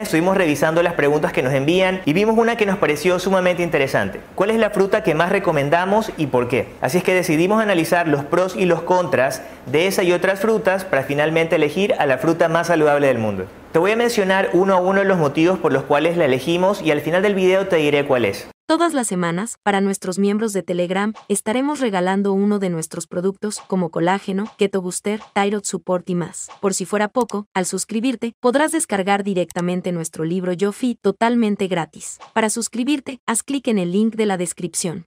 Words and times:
Estuvimos 0.00 0.34
revisando 0.34 0.82
las 0.82 0.94
preguntas 0.94 1.30
que 1.30 1.42
nos 1.42 1.52
envían 1.52 2.00
y 2.06 2.14
vimos 2.14 2.38
una 2.38 2.56
que 2.56 2.64
nos 2.64 2.78
pareció 2.78 3.18
sumamente 3.18 3.62
interesante. 3.62 4.18
¿Cuál 4.34 4.48
es 4.48 4.56
la 4.56 4.70
fruta 4.70 5.02
que 5.02 5.14
más 5.14 5.28
recomendamos 5.28 6.10
y 6.16 6.28
por 6.28 6.48
qué? 6.48 6.68
Así 6.80 6.96
es 6.96 7.04
que 7.04 7.12
decidimos 7.12 7.62
analizar 7.62 8.08
los 8.08 8.24
pros 8.24 8.56
y 8.56 8.64
los 8.64 8.80
contras 8.80 9.42
de 9.66 9.86
esa 9.86 10.02
y 10.02 10.12
otras 10.12 10.40
frutas 10.40 10.86
para 10.86 11.02
finalmente 11.02 11.56
elegir 11.56 11.92
a 11.98 12.06
la 12.06 12.16
fruta 12.16 12.48
más 12.48 12.68
saludable 12.68 13.08
del 13.08 13.18
mundo. 13.18 13.44
Te 13.72 13.78
voy 13.78 13.90
a 13.90 13.96
mencionar 13.96 14.48
uno 14.54 14.72
a 14.72 14.80
uno 14.80 15.04
los 15.04 15.18
motivos 15.18 15.58
por 15.58 15.70
los 15.70 15.82
cuales 15.82 16.16
la 16.16 16.24
elegimos 16.24 16.80
y 16.80 16.92
al 16.92 17.02
final 17.02 17.22
del 17.22 17.34
video 17.34 17.66
te 17.68 17.76
diré 17.76 18.06
cuál 18.06 18.24
es. 18.24 18.48
Todas 18.70 18.94
las 18.94 19.08
semanas, 19.08 19.56
para 19.64 19.80
nuestros 19.80 20.20
miembros 20.20 20.52
de 20.52 20.62
Telegram, 20.62 21.12
estaremos 21.26 21.80
regalando 21.80 22.32
uno 22.32 22.60
de 22.60 22.70
nuestros 22.70 23.08
productos 23.08 23.58
como 23.66 23.90
colágeno, 23.90 24.44
Keto 24.58 24.80
Booster, 24.80 25.20
Thyroid 25.34 25.64
Support 25.64 26.08
y 26.08 26.14
más. 26.14 26.48
Por 26.60 26.72
si 26.72 26.84
fuera 26.84 27.08
poco, 27.08 27.48
al 27.52 27.66
suscribirte, 27.66 28.32
podrás 28.38 28.70
descargar 28.70 29.24
directamente 29.24 29.90
nuestro 29.90 30.22
libro 30.22 30.52
YoFi 30.52 30.94
totalmente 31.02 31.66
gratis. 31.66 32.20
Para 32.32 32.48
suscribirte, 32.48 33.18
haz 33.26 33.42
clic 33.42 33.66
en 33.66 33.78
el 33.78 33.90
link 33.90 34.14
de 34.14 34.26
la 34.26 34.36
descripción. 34.36 35.04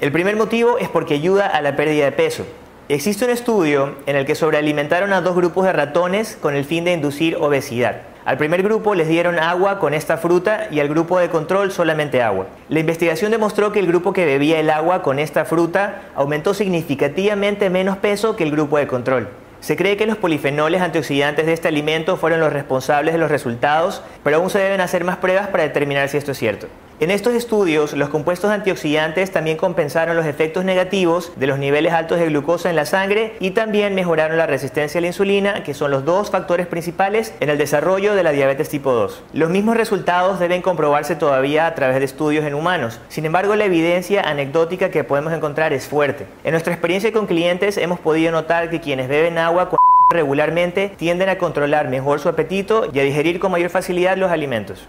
El 0.00 0.10
primer 0.10 0.36
motivo 0.36 0.78
es 0.78 0.88
porque 0.88 1.12
ayuda 1.12 1.46
a 1.46 1.60
la 1.60 1.76
pérdida 1.76 2.06
de 2.06 2.12
peso. 2.12 2.46
Existe 2.88 3.26
un 3.26 3.30
estudio 3.30 3.94
en 4.06 4.16
el 4.16 4.24
que 4.24 4.34
sobrealimentaron 4.34 5.12
a 5.12 5.20
dos 5.20 5.36
grupos 5.36 5.66
de 5.66 5.74
ratones 5.74 6.38
con 6.40 6.54
el 6.54 6.64
fin 6.64 6.84
de 6.84 6.94
inducir 6.94 7.36
obesidad. 7.36 8.13
Al 8.24 8.38
primer 8.38 8.62
grupo 8.62 8.94
les 8.94 9.06
dieron 9.06 9.38
agua 9.38 9.78
con 9.78 9.92
esta 9.92 10.16
fruta 10.16 10.68
y 10.70 10.80
al 10.80 10.88
grupo 10.88 11.18
de 11.18 11.28
control 11.28 11.70
solamente 11.72 12.22
agua. 12.22 12.46
La 12.70 12.80
investigación 12.80 13.30
demostró 13.30 13.70
que 13.70 13.80
el 13.80 13.86
grupo 13.86 14.14
que 14.14 14.24
bebía 14.24 14.58
el 14.58 14.70
agua 14.70 15.02
con 15.02 15.18
esta 15.18 15.44
fruta 15.44 16.02
aumentó 16.14 16.54
significativamente 16.54 17.68
menos 17.68 17.98
peso 17.98 18.34
que 18.34 18.44
el 18.44 18.50
grupo 18.50 18.78
de 18.78 18.86
control. 18.86 19.28
Se 19.60 19.76
cree 19.76 19.98
que 19.98 20.06
los 20.06 20.16
polifenoles 20.16 20.80
antioxidantes 20.80 21.44
de 21.44 21.52
este 21.52 21.68
alimento 21.68 22.16
fueron 22.16 22.40
los 22.40 22.52
responsables 22.52 23.12
de 23.12 23.20
los 23.20 23.30
resultados, 23.30 24.02
pero 24.22 24.38
aún 24.38 24.48
se 24.48 24.58
deben 24.58 24.80
hacer 24.80 25.04
más 25.04 25.18
pruebas 25.18 25.48
para 25.48 25.64
determinar 25.64 26.08
si 26.08 26.16
esto 26.16 26.32
es 26.32 26.38
cierto. 26.38 26.66
En 27.00 27.10
estos 27.10 27.34
estudios, 27.34 27.92
los 27.94 28.08
compuestos 28.08 28.52
antioxidantes 28.52 29.32
también 29.32 29.56
compensaron 29.56 30.16
los 30.16 30.26
efectos 30.26 30.64
negativos 30.64 31.32
de 31.34 31.48
los 31.48 31.58
niveles 31.58 31.92
altos 31.92 32.20
de 32.20 32.26
glucosa 32.26 32.70
en 32.70 32.76
la 32.76 32.86
sangre 32.86 33.34
y 33.40 33.50
también 33.50 33.96
mejoraron 33.96 34.38
la 34.38 34.46
resistencia 34.46 34.98
a 34.98 35.00
la 35.00 35.08
insulina, 35.08 35.64
que 35.64 35.74
son 35.74 35.90
los 35.90 36.04
dos 36.04 36.30
factores 36.30 36.68
principales 36.68 37.34
en 37.40 37.48
el 37.48 37.58
desarrollo 37.58 38.14
de 38.14 38.22
la 38.22 38.30
diabetes 38.30 38.68
tipo 38.68 38.92
2. 38.92 39.24
Los 39.32 39.50
mismos 39.50 39.76
resultados 39.76 40.38
deben 40.38 40.62
comprobarse 40.62 41.16
todavía 41.16 41.66
a 41.66 41.74
través 41.74 41.98
de 41.98 42.04
estudios 42.04 42.44
en 42.44 42.54
humanos. 42.54 43.00
Sin 43.08 43.24
embargo, 43.24 43.56
la 43.56 43.64
evidencia 43.64 44.22
anecdótica 44.22 44.92
que 44.92 45.02
podemos 45.02 45.32
encontrar 45.32 45.72
es 45.72 45.88
fuerte. 45.88 46.28
En 46.44 46.52
nuestra 46.52 46.72
experiencia 46.72 47.12
con 47.12 47.26
clientes 47.26 47.76
hemos 47.76 47.98
podido 47.98 48.30
notar 48.30 48.70
que 48.70 48.80
quienes 48.80 49.08
beben 49.08 49.38
agua 49.38 49.68
regularmente 50.10 50.94
tienden 50.96 51.28
a 51.28 51.38
controlar 51.38 51.88
mejor 51.88 52.20
su 52.20 52.28
apetito 52.28 52.88
y 52.92 53.00
a 53.00 53.02
digerir 53.02 53.40
con 53.40 53.50
mayor 53.50 53.70
facilidad 53.70 54.16
los 54.16 54.30
alimentos. 54.30 54.86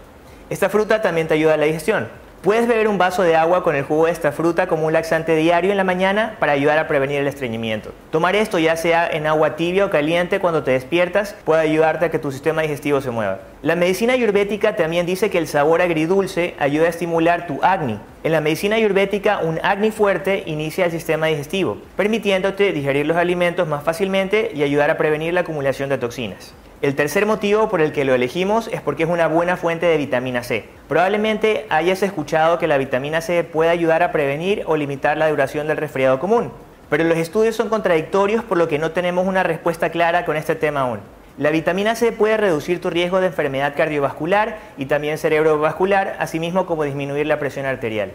Esta 0.48 0.68
fruta 0.68 1.02
también 1.02 1.26
te 1.26 1.34
ayuda 1.34 1.54
a 1.54 1.56
la 1.56 1.66
digestión. 1.66 2.06
Puedes 2.42 2.68
beber 2.68 2.86
un 2.86 2.98
vaso 2.98 3.22
de 3.22 3.34
agua 3.34 3.64
con 3.64 3.74
el 3.74 3.82
jugo 3.82 4.06
de 4.06 4.12
esta 4.12 4.30
fruta 4.30 4.68
como 4.68 4.86
un 4.86 4.92
laxante 4.92 5.34
diario 5.34 5.72
en 5.72 5.76
la 5.76 5.82
mañana 5.82 6.36
para 6.38 6.52
ayudar 6.52 6.78
a 6.78 6.86
prevenir 6.86 7.18
el 7.18 7.26
estreñimiento. 7.26 7.90
Tomar 8.12 8.36
esto 8.36 8.60
ya 8.60 8.76
sea 8.76 9.08
en 9.10 9.26
agua 9.26 9.56
tibia 9.56 9.84
o 9.84 9.90
caliente 9.90 10.38
cuando 10.38 10.62
te 10.62 10.70
despiertas 10.70 11.34
puede 11.44 11.62
ayudarte 11.62 12.04
a 12.04 12.10
que 12.12 12.20
tu 12.20 12.30
sistema 12.30 12.62
digestivo 12.62 13.00
se 13.00 13.10
mueva. 13.10 13.40
La 13.62 13.74
medicina 13.74 14.12
ayurvética 14.12 14.76
también 14.76 15.06
dice 15.06 15.30
que 15.30 15.38
el 15.38 15.48
sabor 15.48 15.82
agridulce 15.82 16.54
ayuda 16.60 16.86
a 16.86 16.90
estimular 16.90 17.48
tu 17.48 17.58
acné. 17.64 17.98
En 18.22 18.30
la 18.30 18.40
medicina 18.40 18.76
ayurvética, 18.76 19.40
un 19.40 19.58
acné 19.64 19.90
fuerte 19.90 20.44
inicia 20.46 20.84
el 20.84 20.92
sistema 20.92 21.26
digestivo, 21.26 21.78
permitiéndote 21.96 22.70
digerir 22.70 23.06
los 23.06 23.16
alimentos 23.16 23.66
más 23.66 23.82
fácilmente 23.82 24.52
y 24.54 24.62
ayudar 24.62 24.90
a 24.90 24.96
prevenir 24.96 25.34
la 25.34 25.40
acumulación 25.40 25.88
de 25.88 25.98
toxinas. 25.98 26.54
El 26.82 26.94
tercer 26.94 27.24
motivo 27.24 27.70
por 27.70 27.80
el 27.80 27.92
que 27.92 28.04
lo 28.04 28.12
elegimos 28.12 28.68
es 28.68 28.82
porque 28.82 29.04
es 29.04 29.08
una 29.08 29.28
buena 29.28 29.56
fuente 29.56 29.86
de 29.86 29.96
vitamina 29.96 30.42
C. 30.42 30.66
Probablemente 30.88 31.64
hayas 31.70 32.02
escuchado 32.02 32.58
que 32.58 32.66
la 32.66 32.76
vitamina 32.76 33.22
C 33.22 33.44
puede 33.44 33.70
ayudar 33.70 34.02
a 34.02 34.12
prevenir 34.12 34.62
o 34.66 34.76
limitar 34.76 35.16
la 35.16 35.30
duración 35.30 35.68
del 35.68 35.78
resfriado 35.78 36.18
común, 36.18 36.52
pero 36.90 37.04
los 37.04 37.16
estudios 37.16 37.56
son 37.56 37.70
contradictorios 37.70 38.44
por 38.44 38.58
lo 38.58 38.68
que 38.68 38.78
no 38.78 38.90
tenemos 38.90 39.26
una 39.26 39.42
respuesta 39.42 39.88
clara 39.88 40.26
con 40.26 40.36
este 40.36 40.54
tema 40.54 40.82
aún. 40.82 41.00
La 41.38 41.48
vitamina 41.48 41.94
C 41.94 42.12
puede 42.12 42.36
reducir 42.36 42.78
tu 42.78 42.90
riesgo 42.90 43.20
de 43.20 43.28
enfermedad 43.28 43.72
cardiovascular 43.74 44.58
y 44.76 44.84
también 44.84 45.16
cerebrovascular, 45.16 46.16
asimismo 46.18 46.66
como 46.66 46.84
disminuir 46.84 47.26
la 47.26 47.38
presión 47.38 47.64
arterial. 47.64 48.12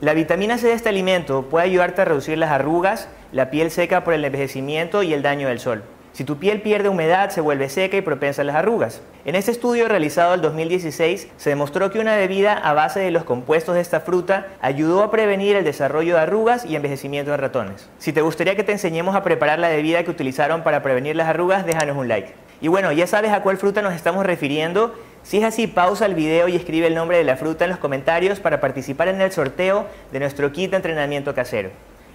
La 0.00 0.14
vitamina 0.14 0.56
C 0.56 0.68
de 0.68 0.74
este 0.74 0.88
alimento 0.88 1.42
puede 1.50 1.66
ayudarte 1.66 2.02
a 2.02 2.04
reducir 2.04 2.38
las 2.38 2.52
arrugas, 2.52 3.08
la 3.32 3.50
piel 3.50 3.72
seca 3.72 4.04
por 4.04 4.14
el 4.14 4.24
envejecimiento 4.24 5.02
y 5.02 5.14
el 5.14 5.22
daño 5.22 5.48
del 5.48 5.58
sol. 5.58 5.82
Si 6.18 6.24
tu 6.24 6.36
piel 6.36 6.62
pierde 6.62 6.88
humedad, 6.88 7.30
se 7.30 7.40
vuelve 7.40 7.68
seca 7.68 7.96
y 7.96 8.00
propensa 8.00 8.42
a 8.42 8.44
las 8.44 8.56
arrugas. 8.56 9.02
En 9.24 9.36
este 9.36 9.52
estudio 9.52 9.86
realizado 9.86 10.34
en 10.34 10.42
2016, 10.42 11.28
se 11.36 11.50
demostró 11.50 11.92
que 11.92 12.00
una 12.00 12.16
bebida 12.16 12.54
a 12.54 12.72
base 12.72 12.98
de 12.98 13.12
los 13.12 13.22
compuestos 13.22 13.76
de 13.76 13.80
esta 13.82 14.00
fruta 14.00 14.48
ayudó 14.60 15.04
a 15.04 15.12
prevenir 15.12 15.54
el 15.54 15.62
desarrollo 15.62 16.14
de 16.14 16.22
arrugas 16.22 16.64
y 16.64 16.74
envejecimiento 16.74 17.30
de 17.30 17.36
ratones. 17.36 17.88
Si 17.98 18.12
te 18.12 18.22
gustaría 18.22 18.56
que 18.56 18.64
te 18.64 18.72
enseñemos 18.72 19.14
a 19.14 19.22
preparar 19.22 19.60
la 19.60 19.68
bebida 19.68 20.02
que 20.02 20.10
utilizaron 20.10 20.64
para 20.64 20.82
prevenir 20.82 21.14
las 21.14 21.28
arrugas, 21.28 21.64
déjanos 21.64 21.96
un 21.96 22.08
like. 22.08 22.34
Y 22.60 22.66
bueno, 22.66 22.90
ya 22.90 23.06
sabes 23.06 23.30
a 23.30 23.42
cuál 23.44 23.56
fruta 23.56 23.80
nos 23.80 23.94
estamos 23.94 24.26
refiriendo. 24.26 24.96
Si 25.22 25.38
es 25.38 25.44
así, 25.44 25.68
pausa 25.68 26.04
el 26.06 26.16
video 26.16 26.48
y 26.48 26.56
escribe 26.56 26.88
el 26.88 26.96
nombre 26.96 27.18
de 27.18 27.22
la 27.22 27.36
fruta 27.36 27.64
en 27.64 27.70
los 27.70 27.78
comentarios 27.78 28.40
para 28.40 28.60
participar 28.60 29.06
en 29.06 29.20
el 29.20 29.30
sorteo 29.30 29.86
de 30.10 30.18
nuestro 30.18 30.50
kit 30.50 30.72
de 30.72 30.78
entrenamiento 30.78 31.32
casero. 31.32 31.70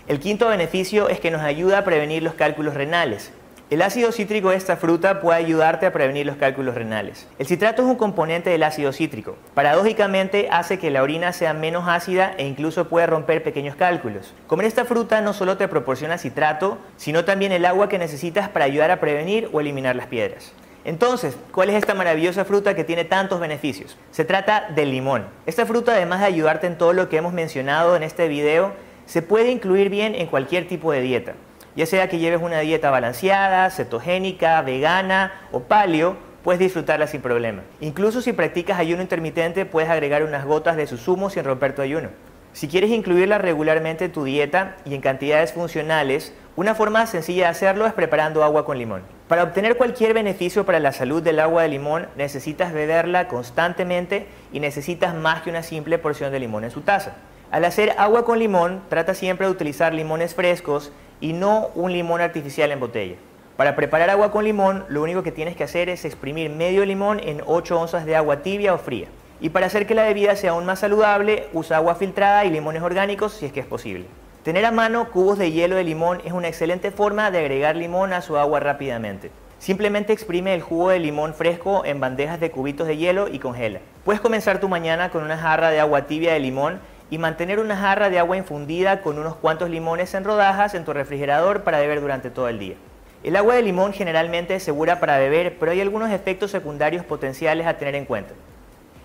El 0.09 0.19
quinto 0.19 0.49
beneficio 0.49 1.07
es 1.07 1.21
que 1.21 1.31
nos 1.31 1.41
ayuda 1.41 1.77
a 1.77 1.85
prevenir 1.85 2.21
los 2.21 2.33
cálculos 2.33 2.73
renales. 2.73 3.31
El 3.73 3.81
ácido 3.81 4.11
cítrico 4.11 4.51
de 4.51 4.55
esta 4.55 4.77
fruta 4.77 5.19
puede 5.19 5.39
ayudarte 5.39 5.87
a 5.87 5.91
prevenir 5.91 6.27
los 6.27 6.35
cálculos 6.35 6.75
renales. 6.75 7.27
El 7.39 7.47
citrato 7.47 7.81
es 7.81 7.87
un 7.87 7.95
componente 7.95 8.51
del 8.51 8.61
ácido 8.61 8.93
cítrico. 8.93 9.35
Paradójicamente 9.55 10.47
hace 10.51 10.77
que 10.77 10.91
la 10.91 11.01
orina 11.01 11.33
sea 11.33 11.55
menos 11.55 11.85
ácida 11.87 12.35
e 12.37 12.45
incluso 12.45 12.87
puede 12.87 13.07
romper 13.07 13.41
pequeños 13.41 13.75
cálculos. 13.75 14.35
Comer 14.45 14.67
esta 14.67 14.85
fruta 14.85 15.21
no 15.21 15.33
solo 15.33 15.57
te 15.57 15.67
proporciona 15.67 16.19
citrato, 16.19 16.77
sino 16.97 17.25
también 17.25 17.51
el 17.51 17.65
agua 17.65 17.89
que 17.89 17.97
necesitas 17.97 18.47
para 18.47 18.65
ayudar 18.65 18.91
a 18.91 18.99
prevenir 18.99 19.49
o 19.51 19.59
eliminar 19.59 19.95
las 19.95 20.05
piedras. 20.05 20.53
Entonces, 20.85 21.35
¿cuál 21.51 21.71
es 21.71 21.75
esta 21.75 21.95
maravillosa 21.95 22.45
fruta 22.45 22.75
que 22.75 22.83
tiene 22.83 23.05
tantos 23.05 23.39
beneficios? 23.39 23.97
Se 24.11 24.23
trata 24.23 24.67
del 24.75 24.91
limón. 24.91 25.25
Esta 25.47 25.65
fruta, 25.65 25.93
además 25.93 26.19
de 26.19 26.27
ayudarte 26.27 26.67
en 26.67 26.77
todo 26.77 26.93
lo 26.93 27.09
que 27.09 27.17
hemos 27.17 27.33
mencionado 27.33 27.95
en 27.95 28.03
este 28.03 28.27
video, 28.27 28.71
se 29.07 29.23
puede 29.23 29.49
incluir 29.49 29.89
bien 29.89 30.13
en 30.13 30.27
cualquier 30.27 30.67
tipo 30.67 30.91
de 30.91 31.01
dieta 31.01 31.33
ya 31.75 31.85
sea 31.85 32.07
que 32.09 32.19
lleves 32.19 32.41
una 32.41 32.59
dieta 32.59 32.91
balanceada, 32.91 33.69
cetogénica, 33.69 34.61
vegana 34.61 35.33
o 35.51 35.61
paleo, 35.61 36.17
puedes 36.43 36.59
disfrutarla 36.59 37.07
sin 37.07 37.21
problema. 37.21 37.63
Incluso 37.79 38.21
si 38.21 38.33
practicas 38.33 38.79
ayuno 38.79 39.01
intermitente, 39.01 39.65
puedes 39.65 39.89
agregar 39.89 40.23
unas 40.23 40.45
gotas 40.45 40.75
de 40.75 40.87
su 40.87 40.97
zumo 40.97 41.29
sin 41.29 41.43
romper 41.43 41.73
tu 41.73 41.81
ayuno. 41.81 42.09
Si 42.53 42.67
quieres 42.67 42.91
incluirla 42.91 43.39
regularmente 43.39 44.05
en 44.05 44.11
tu 44.11 44.23
dieta 44.23 44.75
y 44.85 44.93
en 44.93 45.01
cantidades 45.01 45.53
funcionales, 45.53 46.33
una 46.55 46.75
forma 46.75 47.07
sencilla 47.07 47.45
de 47.45 47.49
hacerlo 47.49 47.87
es 47.87 47.93
preparando 47.93 48.43
agua 48.43 48.63
con 48.63 48.77
limón. 48.77 49.01
Para 49.27 49.41
obtener 49.41 49.75
cualquier 49.75 50.13
beneficio 50.13 50.63
para 50.63 50.79
la 50.79 50.91
salud 50.91 51.23
del 51.23 51.39
agua 51.39 51.63
de 51.63 51.69
limón, 51.69 52.07
necesitas 52.15 52.71
beberla 52.71 53.27
constantemente 53.27 54.27
y 54.51 54.59
necesitas 54.59 55.15
más 55.15 55.41
que 55.41 55.49
una 55.49 55.63
simple 55.63 55.97
porción 55.97 56.31
de 56.31 56.39
limón 56.39 56.63
en 56.63 56.69
su 56.69 56.81
taza. 56.81 57.15
Al 57.53 57.65
hacer 57.65 57.93
agua 57.99 58.25
con 58.25 58.39
limón, 58.39 58.81
trata 58.89 59.13
siempre 59.13 59.45
de 59.45 59.51
utilizar 59.51 59.93
limones 59.93 60.33
frescos 60.33 60.91
y 61.21 61.33
no 61.33 61.67
un 61.75 61.93
limón 61.93 62.19
artificial 62.19 62.71
en 62.71 62.79
botella. 62.79 63.13
Para 63.57 63.75
preparar 63.75 64.09
agua 64.09 64.31
con 64.31 64.43
limón, 64.43 64.85
lo 64.89 65.03
único 65.03 65.21
que 65.21 65.31
tienes 65.31 65.55
que 65.55 65.63
hacer 65.63 65.87
es 65.87 66.03
exprimir 66.03 66.49
medio 66.49 66.83
limón 66.83 67.19
en 67.19 67.43
8 67.45 67.79
onzas 67.79 68.05
de 68.05 68.15
agua 68.15 68.41
tibia 68.41 68.73
o 68.73 68.79
fría. 68.79 69.07
Y 69.39 69.49
para 69.49 69.67
hacer 69.67 69.85
que 69.85 69.93
la 69.93 70.01
bebida 70.01 70.35
sea 70.35 70.49
aún 70.49 70.65
más 70.65 70.79
saludable, 70.79 71.47
usa 71.53 71.77
agua 71.77 71.93
filtrada 71.93 72.43
y 72.43 72.49
limones 72.49 72.81
orgánicos 72.81 73.33
si 73.33 73.45
es 73.45 73.53
que 73.53 73.59
es 73.59 73.67
posible. 73.67 74.05
Tener 74.41 74.65
a 74.65 74.71
mano 74.71 75.11
cubos 75.11 75.37
de 75.37 75.51
hielo 75.51 75.75
de 75.75 75.83
limón 75.83 76.23
es 76.25 76.33
una 76.33 76.47
excelente 76.47 76.89
forma 76.89 77.29
de 77.29 77.37
agregar 77.37 77.75
limón 77.75 78.13
a 78.13 78.23
su 78.23 78.35
agua 78.35 78.61
rápidamente. 78.61 79.29
Simplemente 79.59 80.11
exprime 80.11 80.55
el 80.55 80.63
jugo 80.63 80.89
de 80.89 80.97
limón 80.97 81.35
fresco 81.35 81.85
en 81.85 81.99
bandejas 81.99 82.39
de 82.39 82.49
cubitos 82.49 82.87
de 82.87 82.97
hielo 82.97 83.27
y 83.27 83.37
congela. 83.37 83.79
Puedes 84.03 84.21
comenzar 84.21 84.59
tu 84.59 84.67
mañana 84.69 85.11
con 85.11 85.23
una 85.23 85.37
jarra 85.37 85.69
de 85.69 85.79
agua 85.79 86.07
tibia 86.07 86.33
de 86.33 86.39
limón 86.39 86.79
y 87.09 87.17
mantener 87.17 87.59
una 87.59 87.77
jarra 87.77 88.09
de 88.09 88.19
agua 88.19 88.37
infundida 88.37 89.01
con 89.01 89.19
unos 89.19 89.35
cuantos 89.35 89.69
limones 89.69 90.13
en 90.13 90.23
rodajas 90.23 90.73
en 90.73 90.85
tu 90.85 90.93
refrigerador 90.93 91.63
para 91.63 91.79
beber 91.79 92.01
durante 92.01 92.29
todo 92.29 92.49
el 92.49 92.59
día. 92.59 92.75
El 93.23 93.35
agua 93.35 93.55
de 93.55 93.61
limón 93.61 93.93
generalmente 93.93 94.55
es 94.55 94.63
segura 94.63 94.99
para 94.99 95.17
beber, 95.17 95.57
pero 95.57 95.71
hay 95.71 95.79
algunos 95.79 96.11
efectos 96.11 96.51
secundarios 96.51 97.05
potenciales 97.05 97.67
a 97.67 97.77
tener 97.77 97.95
en 97.95 98.05
cuenta. 98.05 98.33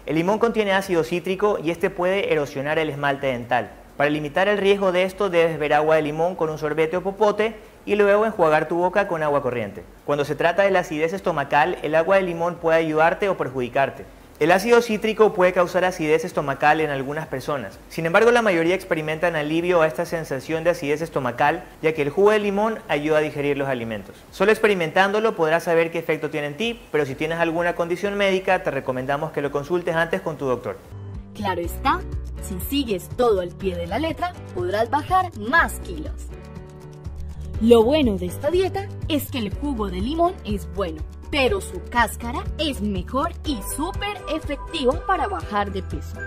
El 0.06 0.17
limón 0.17 0.39
contiene 0.39 0.73
ácido 0.73 1.05
cítrico 1.05 1.59
y 1.62 1.71
este 1.71 1.91
puede 1.91 2.33
erosionar 2.33 2.79
el 2.79 2.91
esmalte 2.91 3.29
dental. 3.29 3.71
Para 3.99 4.11
limitar 4.11 4.49
el 4.49 4.59
riesgo 4.59 4.91
de 4.91 5.03
esto 5.03 5.29
debes 5.29 5.53
beber 5.53 5.75
agua 5.75 5.97
de 5.97 6.03
limón 6.03 6.35
con 6.35 6.50
un 6.50 6.59
sorbete 6.59 6.97
o 6.97 7.03
popote 7.03 7.56
y 7.85 7.95
luego 7.95 8.27
enjuagar 8.27 8.69
tu 8.69 8.77
boca 8.77 9.09
con 9.09 9.23
agua 9.23 9.43
corriente. 9.43 9.83
Cuando 10.05 10.25
se 10.25 10.35
trata 10.35 10.62
de 10.62 10.71
la 10.71 10.81
acidez 10.81 11.12
estomacal, 11.12 11.79
el 11.83 11.95
agua 11.95 12.17
de 12.17 12.23
limón 12.23 12.56
puede 12.56 12.79
ayudarte 12.79 13.29
o 13.29 13.37
perjudicarte. 13.37 14.05
El 14.40 14.52
ácido 14.52 14.81
cítrico 14.82 15.32
puede 15.32 15.52
causar 15.52 15.85
acidez 15.85 16.25
estomacal 16.25 16.81
en 16.81 16.90
algunas 16.90 17.26
personas. 17.26 17.76
Sin 17.88 18.06
embargo, 18.06 18.31
la 18.31 18.40
mayoría 18.40 18.76
experimentan 18.76 19.35
alivio 19.35 19.82
a 19.82 19.88
esta 19.88 20.06
sensación 20.06 20.62
de 20.62 20.70
acidez 20.70 21.02
estomacal, 21.02 21.64
ya 21.82 21.93
que 21.93 22.02
el 22.02 22.11
jugo 22.11 22.31
de 22.31 22.38
limón 22.38 22.79
ayuda 22.87 23.19
a 23.19 23.20
digerir 23.20 23.58
los 23.58 23.67
alimentos. 23.67 24.14
Solo 24.31 24.52
experimentándolo 24.52 25.35
podrás 25.35 25.64
saber 25.64 25.90
qué 25.90 25.99
efecto 25.99 26.31
tiene 26.31 26.46
en 26.46 26.56
ti, 26.56 26.81
pero 26.93 27.05
si 27.05 27.17
tienes 27.17 27.40
alguna 27.40 27.75
condición 27.75 28.17
médica, 28.17 28.62
te 28.62 28.70
recomendamos 28.70 29.32
que 29.32 29.43
lo 29.43 29.50
consultes 29.50 29.96
antes 29.96 30.20
con 30.20 30.37
tu 30.37 30.44
doctor. 30.44 30.79
Claro 31.35 31.61
está, 31.61 32.00
si 32.40 32.61
sigues 32.61 33.08
todo 33.17 33.40
al 33.40 33.49
pie 33.49 33.75
de 33.75 33.88
la 33.88 33.99
letra, 33.99 34.35
podrás 34.55 34.88
bajar 34.88 35.37
más 35.37 35.81
kilos. 35.81 36.29
Lo 37.61 37.82
bueno 37.82 38.17
de 38.17 38.26
esta 38.26 38.52
dieta 38.52 38.88
es 39.08 39.32
que 39.32 39.38
el 39.38 39.52
jugo 39.52 39.88
de 39.88 40.00
limón 40.00 40.35
es 40.44 40.73
bueno, 40.75 41.02
pero 41.31 41.61
su 41.61 41.83
cáscara 41.91 42.45
es 42.59 42.81
mejor 42.81 43.33
y 43.45 43.59
súper 43.77 44.17
efectivo 44.35 45.01
para 45.07 45.29
bajar 45.29 45.73
de 45.73 45.83
peso. 45.83 46.19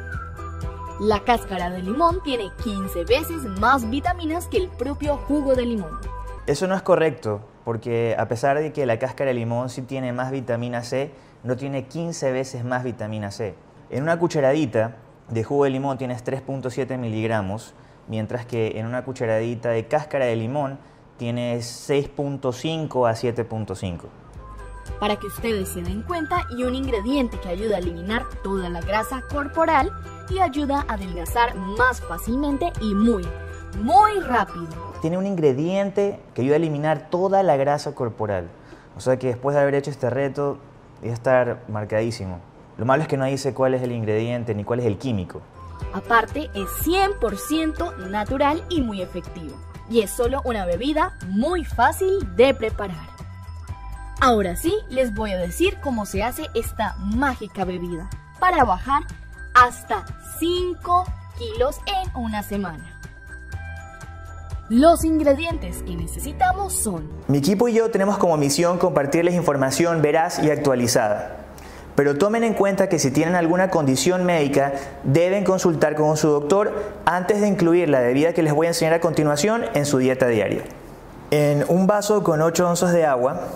La 1.00 1.24
cáscara 1.24 1.70
de 1.72 1.82
limón 1.82 2.22
tiene 2.24 2.52
15 2.64 3.06
veces 3.06 3.44
más 3.60 3.90
vitaminas 3.90 4.48
que 4.48 4.58
el 4.58 4.68
propio 4.70 5.18
jugo 5.18 5.56
de 5.56 5.66
limón. 5.66 6.00
Eso 6.46 6.68
no 6.68 6.76
es 6.76 6.82
correcto, 6.84 7.42
porque 7.66 8.16
a 8.18 8.28
pesar 8.28 8.60
de 8.60 8.72
que 8.72 8.86
la 8.86 9.00
cáscara 9.00 9.30
de 9.30 9.36
limón 9.36 9.70
sí 9.70 9.82
tiene 9.82 10.14
más 10.14 10.32
vitamina 10.32 10.84
C, 10.84 11.12
no 11.44 11.56
tiene 11.56 11.88
15 11.88 12.32
veces 12.32 12.64
más 12.64 12.84
vitamina 12.84 13.32
C. 13.32 13.56
En 13.90 14.04
una 14.04 14.20
cucharadita 14.20 14.98
de 15.30 15.44
jugo 15.44 15.64
de 15.64 15.72
limón 15.72 15.98
tienes 15.98 16.24
3.7 16.24 16.98
miligramos, 16.98 17.74
mientras 18.08 18.46
que 18.46 18.80
en 18.80 18.86
una 18.86 19.04
cucharadita 19.04 19.70
de 19.70 19.88
cáscara 19.88 20.26
de 20.26 20.36
limón 20.36 20.78
tiene 21.18 21.58
6.5 21.58 23.10
a 23.10 23.14
7.5. 23.14 24.02
Para 25.02 25.16
que 25.16 25.26
ustedes 25.26 25.70
se 25.70 25.82
den 25.82 26.04
cuenta, 26.04 26.46
y 26.52 26.64
un 26.64 26.76
ingrediente 26.76 27.40
que 27.40 27.50
ayuda 27.50 27.78
a 27.78 27.80
eliminar 27.80 28.28
toda 28.44 28.70
la 28.70 28.82
grasa 28.82 29.24
corporal 29.32 29.92
y 30.30 30.38
ayuda 30.38 30.86
a 30.88 30.94
adelgazar 30.94 31.56
más 31.56 32.02
fácilmente 32.02 32.72
y 32.80 32.94
muy, 32.94 33.26
muy 33.82 34.20
rápido. 34.20 34.68
Tiene 35.02 35.18
un 35.18 35.26
ingrediente 35.26 36.20
que 36.36 36.44
ayuda 36.44 36.54
a 36.54 36.58
eliminar 36.58 37.10
toda 37.10 37.42
la 37.42 37.58
grasa 37.58 37.96
corporal. 37.96 38.48
O 38.96 39.00
sea 39.00 39.18
que 39.18 39.30
después 39.30 39.56
de 39.56 39.64
haber 39.64 39.74
hecho 39.74 39.90
este 39.90 40.12
reto, 40.12 40.60
voy 41.02 41.10
a 41.10 41.14
estar 41.14 41.64
marcadísimo. 41.68 42.40
Lo 42.78 42.86
malo 42.86 43.02
es 43.02 43.08
que 43.08 43.18
no 43.18 43.26
dice 43.26 43.56
cuál 43.56 43.74
es 43.74 43.82
el 43.82 43.94
ingrediente 43.94 44.54
ni 44.54 44.64
cuál 44.64 44.82
es 44.82 44.86
el 44.86 45.00
químico. 45.00 45.42
Aparte, 45.94 46.52
es 46.54 46.70
100% 46.86 48.08
natural 48.12 48.64
y 48.70 48.82
muy 48.82 49.02
efectivo 49.02 49.56
y 49.90 50.02
es 50.02 50.12
solo 50.12 50.42
una 50.46 50.66
bebida 50.66 51.18
muy 51.28 51.66
fácil 51.66 52.36
de 52.36 52.54
preparar. 52.54 53.11
Ahora 54.24 54.56
sí, 54.56 54.76
les 54.88 55.16
voy 55.16 55.32
a 55.32 55.38
decir 55.38 55.80
cómo 55.82 56.06
se 56.06 56.22
hace 56.22 56.44
esta 56.54 56.96
mágica 57.00 57.66
bebida 57.66 58.08
para 58.40 58.64
bajar 58.66 59.02
hasta 59.56 60.06
5 60.38 61.06
kilos 61.40 61.78
en 61.88 62.16
una 62.16 62.44
semana. 62.44 63.00
Los 64.70 65.06
ingredientes 65.06 65.82
que 65.82 65.96
necesitamos 65.96 66.72
son... 66.72 67.10
Mi 67.30 67.40
equipo 67.40 67.68
y 67.68 67.74
yo 67.74 67.90
tenemos 67.90 68.20
como 68.20 68.38
misión 68.38 68.78
compartirles 68.78 69.34
información 69.34 70.04
veraz 70.04 70.38
y 70.38 70.52
actualizada. 70.52 71.38
Pero 71.96 72.16
tomen 72.16 72.44
en 72.44 72.54
cuenta 72.54 72.90
que 72.90 73.00
si 73.00 73.10
tienen 73.10 73.34
alguna 73.34 73.72
condición 73.72 74.24
médica, 74.24 74.74
deben 75.04 75.44
consultar 75.44 75.96
con 75.96 76.16
su 76.16 76.28
doctor 76.28 76.94
antes 77.06 77.42
de 77.42 77.48
incluir 77.48 77.90
la 77.90 78.02
bebida 78.02 78.34
que 78.34 78.44
les 78.44 78.54
voy 78.54 78.68
a 78.68 78.70
enseñar 78.70 78.94
a 78.94 79.02
continuación 79.02 79.64
en 79.74 79.88
su 79.88 79.98
dieta 79.98 80.28
diaria. 80.28 80.62
En 81.32 81.66
un 81.70 81.88
vaso 81.88 82.24
con 82.24 82.44
8 82.44 82.70
onzas 82.70 82.94
de 82.94 83.04
agua, 83.04 83.48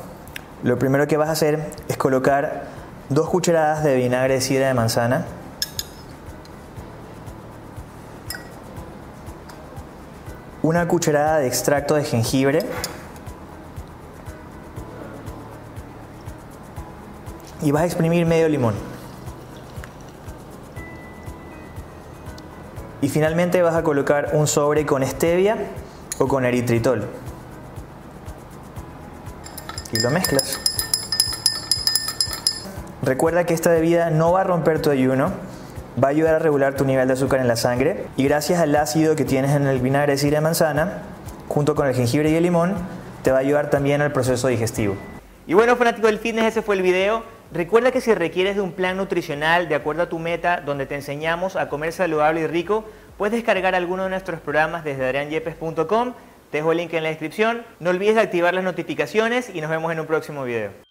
lo 0.63 0.79
primero 0.79 1.07
que 1.07 1.17
vas 1.17 1.29
a 1.29 1.33
hacer 1.33 1.71
es 1.87 1.97
colocar 1.97 2.63
dos 3.09 3.29
cucharadas 3.29 3.83
de 3.83 3.95
vinagre 3.95 4.35
de 4.35 4.41
sidra 4.41 4.67
de 4.67 4.73
manzana, 4.73 5.25
una 10.63 10.87
cucharada 10.87 11.37
de 11.37 11.47
extracto 11.47 11.95
de 11.95 12.03
jengibre, 12.03 12.59
y 17.61 17.71
vas 17.71 17.83
a 17.83 17.85
exprimir 17.85 18.25
medio 18.25 18.47
limón. 18.47 18.75
Y 23.01 23.09
finalmente 23.09 23.61
vas 23.61 23.75
a 23.75 23.83
colocar 23.83 24.31
un 24.33 24.47
sobre 24.47 24.85
con 24.85 25.05
stevia 25.05 25.57
o 26.19 26.27
con 26.27 26.45
eritritol. 26.45 27.07
Mezclas. 30.09 30.59
Recuerda 33.01 33.45
que 33.45 33.53
esta 33.53 33.69
bebida 33.69 34.09
no 34.09 34.31
va 34.31 34.41
a 34.41 34.43
romper 34.43 34.81
tu 34.81 34.89
ayuno, 34.89 35.31
va 36.03 36.07
a 36.07 36.11
ayudar 36.11 36.35
a 36.35 36.39
regular 36.39 36.75
tu 36.75 36.85
nivel 36.85 37.07
de 37.07 37.13
azúcar 37.13 37.39
en 37.39 37.47
la 37.47 37.55
sangre 37.55 38.07
y 38.17 38.23
gracias 38.23 38.59
al 38.59 38.75
ácido 38.75 39.15
que 39.15 39.25
tienes 39.25 39.51
en 39.51 39.67
el 39.67 39.79
vinagre 39.79 40.13
de 40.13 40.17
sidra 40.17 40.37
de 40.37 40.41
manzana, 40.41 41.03
junto 41.47 41.75
con 41.75 41.87
el 41.87 41.93
jengibre 41.93 42.29
y 42.31 42.35
el 42.35 42.43
limón, 42.43 42.73
te 43.21 43.31
va 43.31 43.37
a 43.37 43.41
ayudar 43.41 43.69
también 43.69 44.01
al 44.01 44.11
proceso 44.11 44.47
digestivo. 44.47 44.95
Y 45.47 45.53
bueno, 45.53 45.75
fanático 45.75 46.07
del 46.07 46.17
fitness, 46.17 46.45
ese 46.45 46.61
fue 46.61 46.75
el 46.75 46.81
video. 46.81 47.23
Recuerda 47.51 47.91
que 47.91 48.01
si 48.01 48.13
requieres 48.13 48.55
de 48.55 48.61
un 48.61 48.71
plan 48.71 48.97
nutricional 48.97 49.69
de 49.69 49.75
acuerdo 49.75 50.03
a 50.03 50.09
tu 50.09 50.17
meta, 50.17 50.61
donde 50.61 50.87
te 50.87 50.95
enseñamos 50.95 51.55
a 51.55 51.69
comer 51.69 51.93
saludable 51.93 52.41
y 52.41 52.47
rico, 52.47 52.85
puedes 53.17 53.33
descargar 53.33 53.75
alguno 53.75 54.03
de 54.03 54.09
nuestros 54.09 54.39
programas 54.41 54.83
desde 54.83 55.05
adrianyepes.com. 55.05 56.13
Te 56.51 56.57
dejo 56.57 56.71
el 56.71 56.77
link 56.77 56.93
en 56.93 57.03
la 57.03 57.09
descripción. 57.09 57.65
No 57.79 57.89
olvides 57.89 58.15
de 58.15 58.21
activar 58.21 58.53
las 58.53 58.63
notificaciones 58.63 59.49
y 59.53 59.61
nos 59.61 59.69
vemos 59.69 59.91
en 59.91 59.99
un 59.99 60.05
próximo 60.05 60.43
video. 60.43 60.84